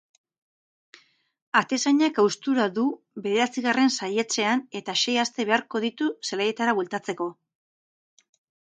Atezainak 1.61 2.17
haustura 2.23 2.65
du 2.79 2.85
bederatzigarren 3.27 3.93
saihetsean 4.01 4.67
eta 4.81 4.97
sei 5.05 5.17
aste 5.27 5.47
beharko 5.53 5.87
ditu 5.89 6.11
zelaietara 6.33 6.79
bueltatzeko. 6.81 7.35